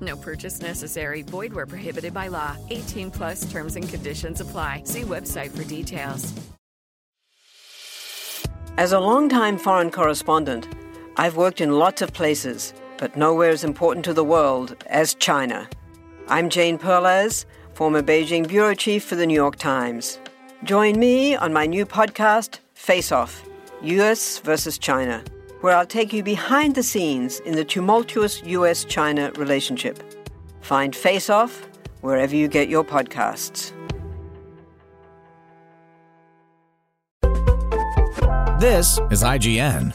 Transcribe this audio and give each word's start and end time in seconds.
No 0.00 0.16
purchase 0.16 0.60
necessary. 0.60 1.22
Void 1.22 1.52
where 1.52 1.66
prohibited 1.66 2.12
by 2.12 2.28
law. 2.28 2.56
18 2.68 3.10
plus 3.10 3.50
terms 3.50 3.76
and 3.76 3.88
conditions 3.88 4.40
apply. 4.40 4.82
See 4.84 5.02
website 5.02 5.50
for 5.56 5.64
details. 5.64 6.32
As 8.76 8.92
a 8.92 9.00
longtime 9.00 9.58
foreign 9.58 9.90
correspondent, 9.90 10.68
I've 11.16 11.36
worked 11.36 11.60
in 11.60 11.78
lots 11.78 12.00
of 12.00 12.12
places, 12.12 12.72
but 12.96 13.16
nowhere 13.16 13.50
as 13.50 13.64
important 13.64 14.04
to 14.04 14.14
the 14.14 14.22
world 14.22 14.76
as 14.86 15.14
China. 15.14 15.68
I'm 16.28 16.48
Jane 16.48 16.78
Perlez, 16.78 17.44
former 17.74 18.02
Beijing 18.02 18.46
bureau 18.46 18.74
chief 18.74 19.02
for 19.02 19.16
the 19.16 19.26
New 19.26 19.34
York 19.34 19.56
Times. 19.56 20.20
Join 20.62 20.98
me 20.98 21.34
on 21.34 21.52
my 21.52 21.66
new 21.66 21.84
podcast, 21.84 22.60
Face 22.74 23.10
Off 23.10 23.42
US 23.82 24.38
versus 24.38 24.76
China, 24.76 25.22
where 25.60 25.74
I'll 25.74 25.86
take 25.86 26.12
you 26.12 26.22
behind 26.22 26.74
the 26.74 26.82
scenes 26.82 27.40
in 27.40 27.54
the 27.54 27.64
tumultuous 27.64 28.42
US 28.44 28.84
China 28.84 29.32
relationship. 29.36 30.02
Find 30.60 30.94
Face 30.94 31.30
Off 31.30 31.66
wherever 32.00 32.34
you 32.34 32.48
get 32.48 32.68
your 32.68 32.84
podcasts. 32.84 33.72
This 38.60 38.98
is 39.10 39.22
IGN. 39.22 39.92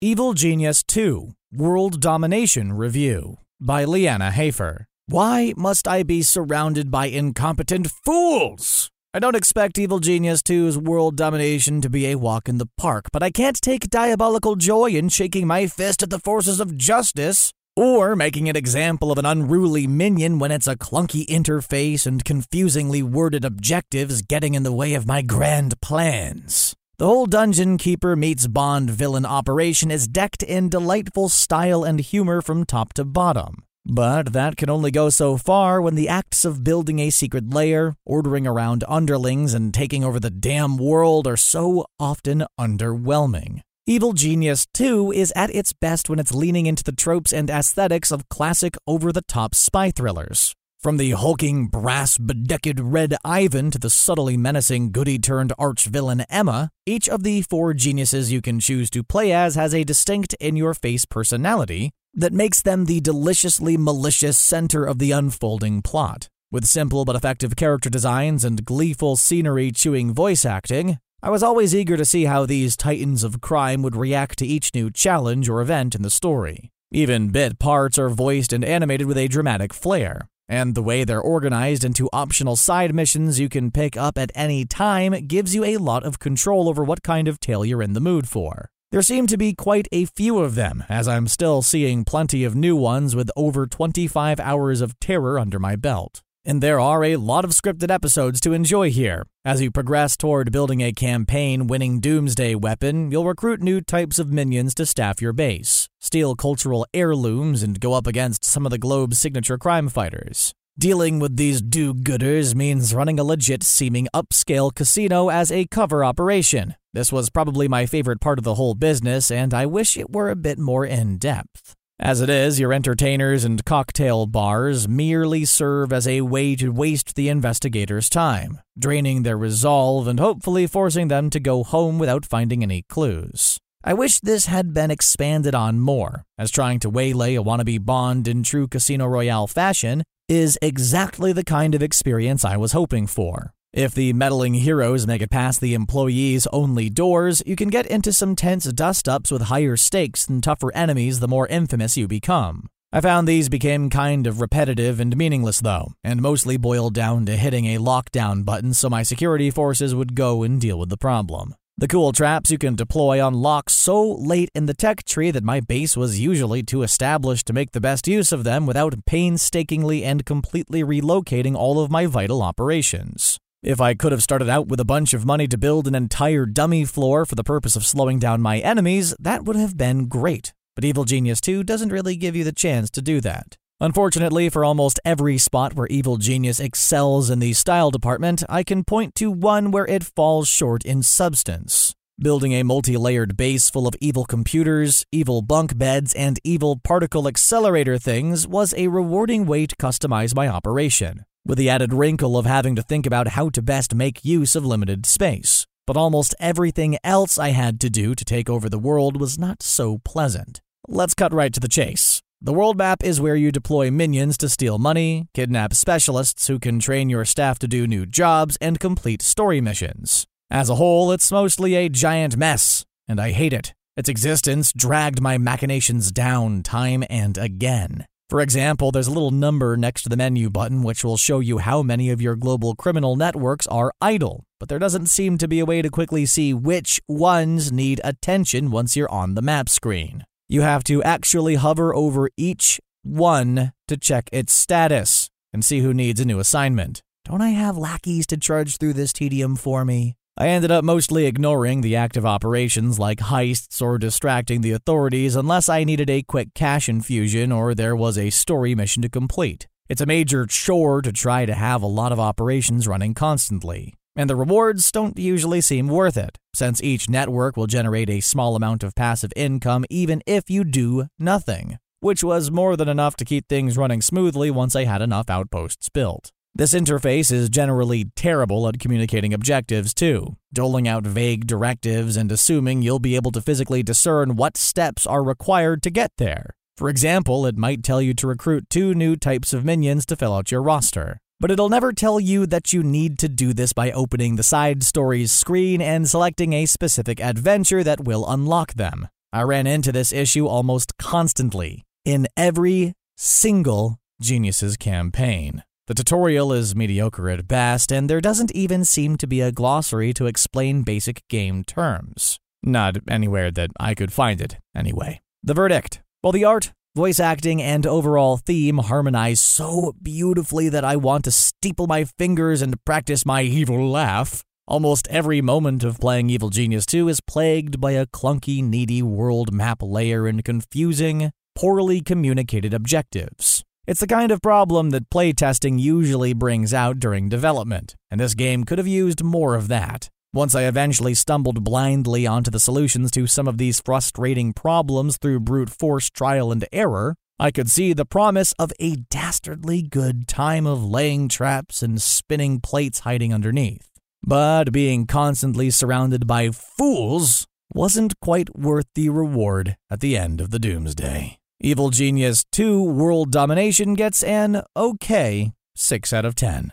Evil 0.00 0.34
Genius 0.34 0.84
2 0.84 1.32
World 1.52 2.00
Domination 2.00 2.74
Review 2.74 3.38
by 3.60 3.84
Leana 3.84 4.30
Hafer. 4.30 4.84
Why 5.08 5.54
must 5.56 5.88
I 5.88 6.02
be 6.02 6.22
surrounded 6.22 6.90
by 6.90 7.06
incompetent 7.06 7.88
fools? 8.04 8.90
I 9.16 9.18
don't 9.18 9.34
expect 9.34 9.78
Evil 9.78 9.98
Genius 9.98 10.42
2's 10.42 10.76
world 10.76 11.16
domination 11.16 11.80
to 11.80 11.88
be 11.88 12.08
a 12.08 12.16
walk 12.18 12.50
in 12.50 12.58
the 12.58 12.68
park, 12.76 13.06
but 13.14 13.22
I 13.22 13.30
can't 13.30 13.58
take 13.58 13.88
diabolical 13.88 14.56
joy 14.56 14.90
in 14.90 15.08
shaking 15.08 15.46
my 15.46 15.68
fist 15.68 16.02
at 16.02 16.10
the 16.10 16.18
forces 16.18 16.60
of 16.60 16.76
justice 16.76 17.50
or 17.74 18.14
making 18.14 18.50
an 18.50 18.56
example 18.56 19.10
of 19.10 19.16
an 19.16 19.24
unruly 19.24 19.86
minion 19.86 20.38
when 20.38 20.52
it's 20.52 20.66
a 20.66 20.76
clunky 20.76 21.24
interface 21.28 22.06
and 22.06 22.26
confusingly 22.26 23.02
worded 23.02 23.42
objectives 23.42 24.20
getting 24.20 24.52
in 24.52 24.64
the 24.64 24.70
way 24.70 24.92
of 24.92 25.06
my 25.06 25.22
grand 25.22 25.80
plans. 25.80 26.74
The 26.98 27.06
whole 27.06 27.24
Dungeon 27.24 27.78
Keeper 27.78 28.16
meets 28.16 28.46
Bond 28.46 28.90
villain 28.90 29.24
operation 29.24 29.90
is 29.90 30.06
decked 30.06 30.42
in 30.42 30.68
delightful 30.68 31.30
style 31.30 31.84
and 31.84 32.00
humor 32.00 32.42
from 32.42 32.66
top 32.66 32.92
to 32.92 33.04
bottom. 33.06 33.65
But 33.88 34.32
that 34.32 34.56
can 34.56 34.68
only 34.68 34.90
go 34.90 35.10
so 35.10 35.36
far 35.36 35.80
when 35.80 35.94
the 35.94 36.08
acts 36.08 36.44
of 36.44 36.64
building 36.64 36.98
a 36.98 37.10
secret 37.10 37.54
lair, 37.54 37.94
ordering 38.04 38.44
around 38.44 38.82
underlings, 38.88 39.54
and 39.54 39.72
taking 39.72 40.02
over 40.02 40.18
the 40.18 40.28
damn 40.28 40.76
world 40.76 41.28
are 41.28 41.36
so 41.36 41.86
often 42.00 42.44
underwhelming. 42.58 43.60
Evil 43.86 44.12
Genius 44.12 44.66
2 44.74 45.12
is 45.12 45.32
at 45.36 45.54
its 45.54 45.72
best 45.72 46.10
when 46.10 46.18
it's 46.18 46.34
leaning 46.34 46.66
into 46.66 46.82
the 46.82 46.90
tropes 46.90 47.32
and 47.32 47.48
aesthetics 47.48 48.10
of 48.10 48.28
classic 48.28 48.76
over 48.88 49.12
the 49.12 49.22
top 49.22 49.54
spy 49.54 49.92
thrillers. 49.92 50.52
From 50.80 50.96
the 50.96 51.12
hulking, 51.12 51.68
brass 51.68 52.18
bedecked 52.18 52.80
Red 52.80 53.14
Ivan 53.24 53.70
to 53.70 53.78
the 53.78 53.88
subtly 53.88 54.36
menacing 54.36 54.90
goody 54.90 55.20
turned 55.20 55.52
arch 55.60 55.84
villain 55.84 56.24
Emma, 56.28 56.70
each 56.86 57.08
of 57.08 57.22
the 57.22 57.42
four 57.42 57.72
geniuses 57.72 58.32
you 58.32 58.42
can 58.42 58.58
choose 58.58 58.90
to 58.90 59.04
play 59.04 59.30
as 59.30 59.54
has 59.54 59.72
a 59.72 59.84
distinct 59.84 60.34
in 60.40 60.56
your 60.56 60.74
face 60.74 61.04
personality 61.04 61.92
that 62.16 62.32
makes 62.32 62.62
them 62.62 62.86
the 62.86 63.00
deliciously 63.00 63.76
malicious 63.76 64.38
center 64.38 64.84
of 64.84 64.98
the 64.98 65.12
unfolding 65.12 65.82
plot. 65.82 66.28
With 66.50 66.64
simple 66.64 67.04
but 67.04 67.14
effective 67.14 67.54
character 67.54 67.90
designs 67.90 68.44
and 68.44 68.64
gleeful 68.64 69.16
scenery 69.16 69.70
chewing 69.70 70.14
voice 70.14 70.46
acting, 70.46 70.98
I 71.22 71.30
was 71.30 71.42
always 71.42 71.74
eager 71.74 71.96
to 71.96 72.04
see 72.04 72.24
how 72.24 72.46
these 72.46 72.76
titans 72.76 73.22
of 73.22 73.40
crime 73.40 73.82
would 73.82 73.96
react 73.96 74.38
to 74.38 74.46
each 74.46 74.74
new 74.74 74.90
challenge 74.90 75.48
or 75.48 75.60
event 75.60 75.94
in 75.94 76.02
the 76.02 76.10
story. 76.10 76.70
Even 76.90 77.28
bit 77.28 77.58
parts 77.58 77.98
are 77.98 78.08
voiced 78.08 78.52
and 78.52 78.64
animated 78.64 79.06
with 79.06 79.18
a 79.18 79.28
dramatic 79.28 79.74
flair, 79.74 80.28
and 80.48 80.74
the 80.74 80.82
way 80.82 81.04
they're 81.04 81.20
organized 81.20 81.84
into 81.84 82.08
optional 82.12 82.54
side 82.54 82.94
missions 82.94 83.40
you 83.40 83.48
can 83.48 83.70
pick 83.70 83.96
up 83.96 84.16
at 84.16 84.30
any 84.34 84.64
time 84.64 85.26
gives 85.26 85.54
you 85.54 85.64
a 85.64 85.78
lot 85.78 86.04
of 86.04 86.20
control 86.20 86.68
over 86.68 86.84
what 86.84 87.02
kind 87.02 87.26
of 87.28 87.40
tale 87.40 87.64
you're 87.64 87.82
in 87.82 87.92
the 87.92 88.00
mood 88.00 88.28
for. 88.28 88.70
There 88.96 89.02
seem 89.02 89.26
to 89.26 89.36
be 89.36 89.52
quite 89.52 89.88
a 89.92 90.06
few 90.06 90.38
of 90.38 90.54
them, 90.54 90.82
as 90.88 91.06
I'm 91.06 91.28
still 91.28 91.60
seeing 91.60 92.02
plenty 92.02 92.44
of 92.44 92.54
new 92.54 92.74
ones 92.74 93.14
with 93.14 93.30
over 93.36 93.66
25 93.66 94.40
hours 94.40 94.80
of 94.80 94.98
terror 95.00 95.38
under 95.38 95.58
my 95.58 95.76
belt. 95.76 96.22
And 96.46 96.62
there 96.62 96.80
are 96.80 97.04
a 97.04 97.16
lot 97.16 97.44
of 97.44 97.50
scripted 97.50 97.90
episodes 97.90 98.40
to 98.40 98.54
enjoy 98.54 98.90
here. 98.90 99.26
As 99.44 99.60
you 99.60 99.70
progress 99.70 100.16
toward 100.16 100.50
building 100.50 100.80
a 100.80 100.94
campaign 100.94 101.66
winning 101.66 102.00
doomsday 102.00 102.54
weapon, 102.54 103.10
you'll 103.10 103.26
recruit 103.26 103.60
new 103.60 103.82
types 103.82 104.18
of 104.18 104.32
minions 104.32 104.74
to 104.76 104.86
staff 104.86 105.20
your 105.20 105.34
base, 105.34 105.90
steal 106.00 106.34
cultural 106.34 106.86
heirlooms, 106.94 107.62
and 107.62 107.78
go 107.78 107.92
up 107.92 108.06
against 108.06 108.46
some 108.46 108.64
of 108.64 108.70
the 108.70 108.78
globe's 108.78 109.18
signature 109.18 109.58
crime 109.58 109.90
fighters. 109.90 110.54
Dealing 110.78 111.20
with 111.20 111.38
these 111.38 111.62
do 111.62 111.94
gooders 111.94 112.54
means 112.54 112.92
running 112.92 113.18
a 113.18 113.24
legit 113.24 113.62
seeming 113.62 114.08
upscale 114.14 114.74
casino 114.74 115.30
as 115.30 115.50
a 115.50 115.64
cover 115.64 116.04
operation. 116.04 116.74
This 116.92 117.10
was 117.10 117.30
probably 117.30 117.66
my 117.66 117.86
favorite 117.86 118.20
part 118.20 118.36
of 118.36 118.44
the 118.44 118.56
whole 118.56 118.74
business, 118.74 119.30
and 119.30 119.54
I 119.54 119.64
wish 119.64 119.96
it 119.96 120.12
were 120.12 120.28
a 120.28 120.36
bit 120.36 120.58
more 120.58 120.84
in 120.84 121.16
depth. 121.16 121.74
As 121.98 122.20
it 122.20 122.28
is, 122.28 122.60
your 122.60 122.74
entertainers 122.74 123.42
and 123.42 123.64
cocktail 123.64 124.26
bars 124.26 124.86
merely 124.86 125.46
serve 125.46 125.94
as 125.94 126.06
a 126.06 126.20
way 126.20 126.54
to 126.56 126.68
waste 126.68 127.14
the 127.14 127.30
investigators' 127.30 128.10
time, 128.10 128.60
draining 128.78 129.22
their 129.22 129.38
resolve 129.38 130.06
and 130.06 130.20
hopefully 130.20 130.66
forcing 130.66 131.08
them 131.08 131.30
to 131.30 131.40
go 131.40 131.64
home 131.64 131.98
without 131.98 132.26
finding 132.26 132.62
any 132.62 132.82
clues. 132.82 133.58
I 133.82 133.94
wish 133.94 134.20
this 134.20 134.44
had 134.44 134.74
been 134.74 134.90
expanded 134.90 135.54
on 135.54 135.80
more, 135.80 136.24
as 136.36 136.50
trying 136.50 136.80
to 136.80 136.90
waylay 136.90 137.34
a 137.34 137.42
wannabe 137.42 137.82
Bond 137.82 138.28
in 138.28 138.42
true 138.42 138.68
Casino 138.68 139.06
Royale 139.06 139.46
fashion 139.46 140.02
is 140.28 140.58
exactly 140.60 141.32
the 141.32 141.44
kind 141.44 141.74
of 141.74 141.82
experience 141.82 142.44
I 142.44 142.56
was 142.56 142.72
hoping 142.72 143.06
for. 143.06 143.52
If 143.72 143.94
the 143.94 144.12
meddling 144.12 144.54
heroes 144.54 145.06
make 145.06 145.22
it 145.22 145.30
past 145.30 145.60
the 145.60 145.74
employees' 145.74 146.46
only 146.52 146.88
doors, 146.90 147.42
you 147.46 147.56
can 147.56 147.68
get 147.68 147.86
into 147.86 148.12
some 148.12 148.34
tense 148.34 148.64
dust 148.72 149.08
ups 149.08 149.30
with 149.30 149.42
higher 149.42 149.76
stakes 149.76 150.26
and 150.28 150.42
tougher 150.42 150.74
enemies 150.74 151.20
the 151.20 151.28
more 151.28 151.46
infamous 151.46 151.96
you 151.96 152.08
become. 152.08 152.68
I 152.92 153.00
found 153.00 153.28
these 153.28 153.48
became 153.48 153.90
kind 153.90 154.26
of 154.26 154.40
repetitive 154.40 154.98
and 154.98 155.16
meaningless, 155.16 155.60
though, 155.60 155.92
and 156.02 156.22
mostly 156.22 156.56
boiled 156.56 156.94
down 156.94 157.26
to 157.26 157.36
hitting 157.36 157.66
a 157.66 157.78
lockdown 157.78 158.44
button 158.44 158.72
so 158.72 158.88
my 158.88 159.02
security 159.02 159.50
forces 159.50 159.94
would 159.94 160.14
go 160.14 160.42
and 160.42 160.60
deal 160.60 160.78
with 160.78 160.88
the 160.88 160.96
problem. 160.96 161.54
The 161.78 161.88
cool 161.88 162.12
traps 162.12 162.50
you 162.50 162.56
can 162.56 162.74
deploy 162.74 163.22
unlock 163.22 163.68
so 163.68 164.12
late 164.12 164.48
in 164.54 164.64
the 164.64 164.72
tech 164.72 165.04
tree 165.04 165.30
that 165.30 165.44
my 165.44 165.60
base 165.60 165.94
was 165.94 166.18
usually 166.18 166.62
too 166.62 166.82
established 166.82 167.46
to 167.46 167.52
make 167.52 167.72
the 167.72 167.82
best 167.82 168.08
use 168.08 168.32
of 168.32 168.44
them 168.44 168.64
without 168.64 169.04
painstakingly 169.04 170.02
and 170.02 170.24
completely 170.24 170.82
relocating 170.82 171.54
all 171.54 171.78
of 171.78 171.90
my 171.90 172.06
vital 172.06 172.40
operations. 172.40 173.36
If 173.62 173.78
I 173.78 173.92
could 173.92 174.10
have 174.12 174.22
started 174.22 174.48
out 174.48 174.68
with 174.68 174.80
a 174.80 174.86
bunch 174.86 175.12
of 175.12 175.26
money 175.26 175.46
to 175.48 175.58
build 175.58 175.86
an 175.86 175.94
entire 175.94 176.46
dummy 176.46 176.86
floor 176.86 177.26
for 177.26 177.34
the 177.34 177.44
purpose 177.44 177.76
of 177.76 177.84
slowing 177.84 178.18
down 178.18 178.40
my 178.40 178.58
enemies, 178.60 179.14
that 179.20 179.44
would 179.44 179.56
have 179.56 179.76
been 179.76 180.08
great. 180.08 180.54
But 180.76 180.84
Evil 180.86 181.04
Genius 181.04 181.42
2 181.42 181.62
doesn't 181.62 181.92
really 181.92 182.16
give 182.16 182.34
you 182.34 182.44
the 182.44 182.52
chance 182.52 182.88
to 182.92 183.02
do 183.02 183.20
that. 183.20 183.58
Unfortunately, 183.78 184.48
for 184.48 184.64
almost 184.64 184.98
every 185.04 185.36
spot 185.36 185.74
where 185.74 185.86
Evil 185.88 186.16
Genius 186.16 186.60
excels 186.60 187.28
in 187.28 187.40
the 187.40 187.52
style 187.52 187.90
department, 187.90 188.42
I 188.48 188.62
can 188.62 188.84
point 188.84 189.14
to 189.16 189.30
one 189.30 189.70
where 189.70 189.86
it 189.86 190.02
falls 190.02 190.48
short 190.48 190.86
in 190.86 191.02
substance. 191.02 191.94
Building 192.18 192.52
a 192.52 192.62
multi 192.62 192.96
layered 192.96 193.36
base 193.36 193.68
full 193.68 193.86
of 193.86 193.94
evil 194.00 194.24
computers, 194.24 195.04
evil 195.12 195.42
bunk 195.42 195.76
beds, 195.76 196.14
and 196.14 196.40
evil 196.42 196.80
particle 196.82 197.28
accelerator 197.28 197.98
things 197.98 198.46
was 198.48 198.72
a 198.78 198.88
rewarding 198.88 199.44
way 199.44 199.66
to 199.66 199.76
customize 199.76 200.34
my 200.34 200.48
operation 200.48 201.26
with 201.44 201.58
the 201.58 201.68
added 201.68 201.92
wrinkle 201.92 202.38
of 202.38 202.46
having 202.46 202.74
to 202.76 202.82
think 202.82 203.04
about 203.04 203.28
how 203.28 203.50
to 203.50 203.60
best 203.60 203.94
make 203.94 204.24
use 204.24 204.56
of 204.56 204.64
limited 204.64 205.04
space. 205.04 205.66
But 205.86 205.98
almost 205.98 206.34
everything 206.40 206.96
else 207.04 207.38
I 207.38 207.50
had 207.50 207.78
to 207.80 207.90
do 207.90 208.14
to 208.14 208.24
take 208.24 208.48
over 208.48 208.70
the 208.70 208.78
world 208.78 209.20
was 209.20 209.38
not 209.38 209.62
so 209.62 209.98
pleasant. 209.98 210.62
Let's 210.88 211.14
cut 211.14 211.34
right 211.34 211.52
to 211.52 211.60
the 211.60 211.68
chase. 211.68 212.22
The 212.42 212.52
world 212.52 212.76
map 212.76 213.02
is 213.02 213.18
where 213.18 213.34
you 213.34 213.50
deploy 213.50 213.90
minions 213.90 214.36
to 214.38 214.50
steal 214.50 214.78
money, 214.78 215.26
kidnap 215.32 215.72
specialists 215.72 216.46
who 216.48 216.58
can 216.58 216.78
train 216.78 217.08
your 217.08 217.24
staff 217.24 217.58
to 217.60 217.66
do 217.66 217.86
new 217.86 218.04
jobs, 218.04 218.58
and 218.60 218.78
complete 218.78 219.22
story 219.22 219.62
missions. 219.62 220.26
As 220.50 220.68
a 220.68 220.74
whole, 220.74 221.10
it's 221.12 221.32
mostly 221.32 221.74
a 221.74 221.88
giant 221.88 222.36
mess, 222.36 222.84
and 223.08 223.18
I 223.18 223.32
hate 223.32 223.54
it. 223.54 223.72
Its 223.96 224.10
existence 224.10 224.70
dragged 224.74 225.22
my 225.22 225.38
machinations 225.38 226.12
down 226.12 226.62
time 226.62 227.04
and 227.08 227.38
again. 227.38 228.04
For 228.28 228.42
example, 228.42 228.90
there's 228.90 229.06
a 229.06 229.12
little 229.12 229.30
number 229.30 229.78
next 229.78 230.02
to 230.02 230.10
the 230.10 230.16
menu 230.16 230.50
button 230.50 230.82
which 230.82 231.02
will 231.02 231.16
show 231.16 231.40
you 231.40 231.58
how 231.58 231.82
many 231.82 232.10
of 232.10 232.20
your 232.20 232.36
global 232.36 232.74
criminal 232.74 233.16
networks 233.16 233.66
are 233.68 233.92
idle, 234.02 234.44
but 234.60 234.68
there 234.68 234.78
doesn't 234.78 235.06
seem 235.06 235.38
to 235.38 235.48
be 235.48 235.60
a 235.60 235.64
way 235.64 235.80
to 235.80 235.88
quickly 235.88 236.26
see 236.26 236.52
which 236.52 237.00
ones 237.08 237.72
need 237.72 237.98
attention 238.04 238.70
once 238.70 238.94
you're 238.94 239.10
on 239.10 239.36
the 239.36 239.42
map 239.42 239.70
screen. 239.70 240.24
You 240.48 240.60
have 240.60 240.84
to 240.84 241.02
actually 241.02 241.56
hover 241.56 241.92
over 241.92 242.30
each 242.36 242.80
one 243.02 243.72
to 243.88 243.96
check 243.96 244.28
its 244.32 244.52
status 244.52 245.28
and 245.52 245.64
see 245.64 245.80
who 245.80 245.92
needs 245.92 246.20
a 246.20 246.24
new 246.24 246.38
assignment. 246.38 247.02
Don't 247.24 247.40
I 247.40 247.50
have 247.50 247.76
lackeys 247.76 248.28
to 248.28 248.36
trudge 248.36 248.76
through 248.76 248.92
this 248.92 249.12
tedium 249.12 249.56
for 249.56 249.84
me? 249.84 250.14
I 250.38 250.48
ended 250.48 250.70
up 250.70 250.84
mostly 250.84 251.26
ignoring 251.26 251.80
the 251.80 251.96
active 251.96 252.24
operations 252.24 252.96
like 252.96 253.18
heists 253.18 253.82
or 253.82 253.98
distracting 253.98 254.60
the 254.60 254.70
authorities 254.70 255.34
unless 255.34 255.68
I 255.68 255.82
needed 255.82 256.10
a 256.10 256.22
quick 256.22 256.54
cash 256.54 256.88
infusion 256.88 257.50
or 257.50 257.74
there 257.74 257.96
was 257.96 258.16
a 258.16 258.30
story 258.30 258.76
mission 258.76 259.02
to 259.02 259.08
complete. 259.08 259.66
It's 259.88 260.00
a 260.00 260.06
major 260.06 260.46
chore 260.46 261.02
to 261.02 261.12
try 261.12 261.46
to 261.46 261.54
have 261.54 261.82
a 261.82 261.86
lot 261.86 262.12
of 262.12 262.20
operations 262.20 262.86
running 262.86 263.14
constantly. 263.14 263.94
And 264.18 264.30
the 264.30 264.36
rewards 264.36 264.90
don't 264.90 265.18
usually 265.18 265.60
seem 265.60 265.88
worth 265.88 266.16
it, 266.16 266.38
since 266.54 266.82
each 266.82 267.10
network 267.10 267.56
will 267.56 267.66
generate 267.66 268.08
a 268.08 268.20
small 268.20 268.56
amount 268.56 268.82
of 268.82 268.94
passive 268.94 269.32
income 269.36 269.84
even 269.90 270.22
if 270.26 270.48
you 270.48 270.64
do 270.64 271.08
nothing, 271.18 271.78
which 272.00 272.24
was 272.24 272.50
more 272.50 272.76
than 272.76 272.88
enough 272.88 273.14
to 273.16 273.26
keep 273.26 273.46
things 273.46 273.76
running 273.76 274.00
smoothly 274.00 274.50
once 274.50 274.74
I 274.74 274.84
had 274.84 275.02
enough 275.02 275.28
outposts 275.28 275.90
built. 275.90 276.32
This 276.54 276.72
interface 276.72 277.30
is 277.30 277.50
generally 277.50 278.06
terrible 278.16 278.66
at 278.66 278.78
communicating 278.78 279.34
objectives, 279.34 279.92
too, 279.92 280.36
doling 280.50 280.88
out 280.88 281.04
vague 281.04 281.46
directives 281.46 282.16
and 282.16 282.32
assuming 282.32 282.80
you'll 282.80 282.98
be 282.98 283.16
able 283.16 283.32
to 283.32 283.42
physically 283.42 283.82
discern 283.82 284.36
what 284.36 284.56
steps 284.56 285.06
are 285.06 285.22
required 285.22 285.82
to 285.82 285.90
get 285.90 286.12
there. 286.16 286.56
For 286.78 286.88
example, 286.88 287.44
it 287.44 287.58
might 287.58 287.82
tell 287.82 288.00
you 288.00 288.14
to 288.14 288.26
recruit 288.26 288.70
two 288.70 288.94
new 288.94 289.16
types 289.16 289.52
of 289.52 289.66
minions 289.66 290.06
to 290.06 290.16
fill 290.16 290.32
out 290.32 290.50
your 290.50 290.62
roster. 290.62 291.20
But 291.38 291.50
it'll 291.50 291.68
never 291.68 291.92
tell 291.92 292.18
you 292.18 292.46
that 292.46 292.72
you 292.72 292.82
need 292.82 293.18
to 293.18 293.28
do 293.28 293.52
this 293.52 293.72
by 293.72 293.90
opening 293.90 294.36
the 294.36 294.42
side 294.42 294.82
stories 294.82 295.32
screen 295.32 295.82
and 295.82 296.08
selecting 296.08 296.54
a 296.54 296.66
specific 296.66 297.20
adventure 297.20 297.84
that 297.84 298.04
will 298.04 298.26
unlock 298.26 298.74
them. 298.74 299.08
I 299.32 299.42
ran 299.42 299.66
into 299.66 299.92
this 299.92 300.12
issue 300.12 300.46
almost 300.46 300.96
constantly 300.96 301.84
in 302.06 302.26
every 302.36 302.94
single 303.16 303.98
Genius's 304.20 304.78
campaign. 304.78 305.62
The 305.88 305.94
tutorial 305.94 306.52
is 306.52 306.74
mediocre 306.74 307.28
at 307.28 307.46
best, 307.46 307.92
and 307.92 308.08
there 308.08 308.20
doesn't 308.20 308.50
even 308.52 308.84
seem 308.84 309.16
to 309.18 309.26
be 309.26 309.40
a 309.40 309.52
glossary 309.52 310.12
to 310.14 310.26
explain 310.26 310.82
basic 310.82 311.22
game 311.28 311.64
terms. 311.64 312.40
Not 312.62 312.96
anywhere 313.08 313.50
that 313.52 313.70
I 313.78 313.94
could 313.94 314.12
find 314.12 314.40
it, 314.40 314.56
anyway. 314.74 315.20
The 315.42 315.54
verdict. 315.54 316.00
While 316.22 316.32
the 316.32 316.44
art, 316.44 316.72
voice 316.96 317.20
acting, 317.20 317.60
and 317.60 317.86
overall 317.86 318.38
theme 318.38 318.78
harmonize 318.78 319.38
so 319.38 319.92
beautifully 320.02 320.70
that 320.70 320.82
I 320.82 320.96
want 320.96 321.24
to 321.24 321.30
steeple 321.30 321.86
my 321.86 322.04
fingers 322.04 322.62
and 322.62 322.82
practice 322.86 323.26
my 323.26 323.42
evil 323.42 323.90
laugh, 323.90 324.42
almost 324.66 325.06
every 325.08 325.42
moment 325.42 325.84
of 325.84 326.00
playing 326.00 326.30
Evil 326.30 326.48
Genius 326.48 326.86
2 326.86 327.10
is 327.10 327.20
plagued 327.20 327.82
by 327.82 327.90
a 327.92 328.06
clunky, 328.06 328.64
needy 328.64 329.02
world 329.02 329.52
map 329.52 329.82
layer 329.82 330.26
and 330.26 330.42
confusing, 330.42 331.32
poorly 331.54 332.00
communicated 332.00 332.72
objectives. 332.72 333.62
It's 333.86 334.00
the 334.00 334.06
kind 334.06 334.32
of 334.32 334.40
problem 334.40 334.88
that 334.90 335.10
playtesting 335.10 335.78
usually 335.78 336.32
brings 336.32 336.72
out 336.72 336.98
during 336.98 337.28
development, 337.28 337.94
and 338.10 338.18
this 338.18 338.34
game 338.34 338.64
could 338.64 338.78
have 338.78 338.88
used 338.88 339.22
more 339.22 339.54
of 339.54 339.68
that. 339.68 340.08
Once 340.32 340.54
I 340.54 340.64
eventually 340.64 341.14
stumbled 341.14 341.64
blindly 341.64 342.26
onto 342.26 342.50
the 342.50 342.60
solutions 342.60 343.10
to 343.12 343.26
some 343.26 343.48
of 343.48 343.58
these 343.58 343.80
frustrating 343.80 344.52
problems 344.52 345.16
through 345.16 345.40
brute 345.40 345.70
force 345.70 346.10
trial 346.10 346.52
and 346.52 346.64
error, 346.72 347.16
I 347.38 347.50
could 347.50 347.70
see 347.70 347.92
the 347.92 348.06
promise 348.06 348.52
of 348.58 348.72
a 348.80 348.96
dastardly 348.96 349.82
good 349.82 350.26
time 350.26 350.66
of 350.66 350.84
laying 350.84 351.28
traps 351.28 351.82
and 351.82 352.00
spinning 352.00 352.60
plates 352.60 353.00
hiding 353.00 353.32
underneath. 353.32 353.90
But 354.22 354.72
being 354.72 355.06
constantly 355.06 355.70
surrounded 355.70 356.26
by 356.26 356.50
fools 356.50 357.46
wasn't 357.72 358.18
quite 358.20 358.54
worth 358.56 358.86
the 358.94 359.08
reward 359.08 359.76
at 359.90 360.00
the 360.00 360.16
end 360.16 360.40
of 360.40 360.50
the 360.50 360.58
doomsday. 360.58 361.38
Evil 361.60 361.90
Genius 361.90 362.44
2 362.52 362.82
World 362.82 363.30
Domination 363.30 363.94
gets 363.94 364.22
an 364.22 364.62
okay 364.76 365.52
6 365.74 366.12
out 366.12 366.24
of 366.24 366.34
10. 366.34 366.72